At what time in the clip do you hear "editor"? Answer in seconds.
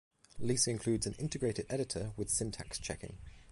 1.69-2.11